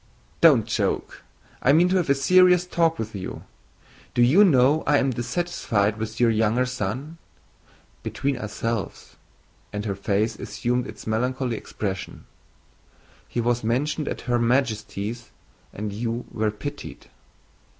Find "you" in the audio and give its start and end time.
3.13-3.43, 4.23-4.43, 15.93-16.25